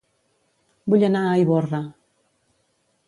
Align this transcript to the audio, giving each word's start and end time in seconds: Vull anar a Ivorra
Vull 0.93 1.05
anar 1.09 1.21
a 1.25 1.35
Ivorra 1.43 1.83